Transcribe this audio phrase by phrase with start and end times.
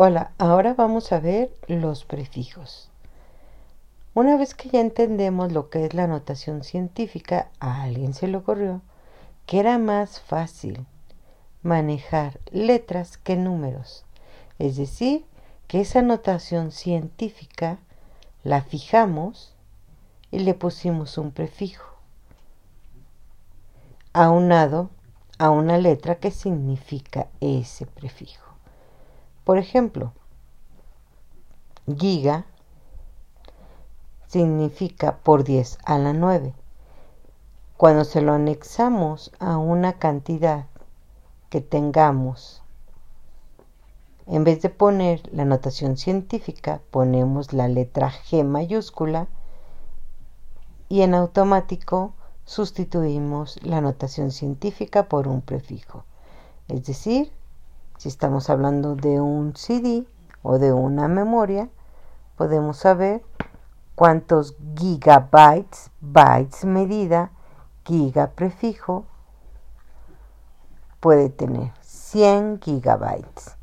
[0.00, 2.88] Hola, ahora vamos a ver los prefijos.
[4.14, 8.36] Una vez que ya entendemos lo que es la notación científica, a alguien se le
[8.36, 8.80] ocurrió
[9.44, 10.86] que era más fácil
[11.64, 14.04] manejar letras que números.
[14.60, 15.24] Es decir,
[15.66, 17.80] que esa notación científica
[18.44, 19.56] la fijamos
[20.30, 21.92] y le pusimos un prefijo
[24.12, 24.90] aunado
[25.40, 28.47] a una letra que significa ese prefijo.
[29.48, 30.12] Por ejemplo,
[31.86, 32.44] giga
[34.26, 36.52] significa por 10 a la 9.
[37.78, 40.66] Cuando se lo anexamos a una cantidad
[41.48, 42.62] que tengamos,
[44.26, 49.28] en vez de poner la notación científica, ponemos la letra G mayúscula
[50.90, 52.12] y en automático
[52.44, 56.04] sustituimos la notación científica por un prefijo.
[56.68, 57.32] Es decir,
[57.98, 60.06] si estamos hablando de un CD
[60.42, 61.68] o de una memoria,
[62.36, 63.24] podemos saber
[63.96, 67.32] cuántos gigabytes, bytes medida,
[67.84, 69.04] giga prefijo
[71.00, 73.56] puede tener 100 gigabytes,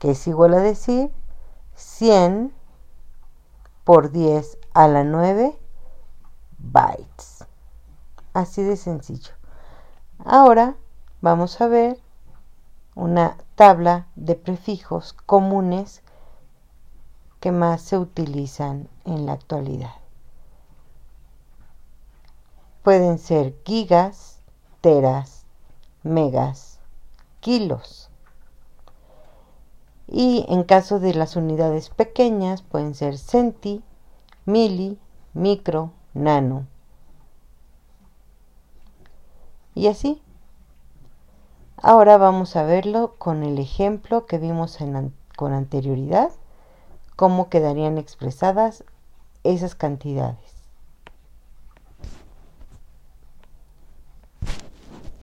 [0.00, 1.12] que es igual a decir
[1.74, 2.52] 100
[3.84, 5.56] por 10 a la 9
[6.58, 7.46] bytes.
[8.34, 9.32] Así de sencillo.
[10.24, 10.76] Ahora
[11.20, 12.07] vamos a ver
[12.98, 16.02] una tabla de prefijos comunes
[17.38, 19.94] que más se utilizan en la actualidad.
[22.82, 24.40] Pueden ser gigas,
[24.80, 25.44] teras,
[26.02, 26.80] megas,
[27.38, 28.10] kilos.
[30.08, 33.80] Y en caso de las unidades pequeñas pueden ser centi,
[34.44, 34.98] mili,
[35.34, 36.66] micro, nano.
[39.76, 40.20] Y así.
[41.80, 44.78] Ahora vamos a verlo con el ejemplo que vimos
[45.36, 46.32] con anterioridad,
[47.14, 48.82] cómo quedarían expresadas
[49.44, 50.57] esas cantidades.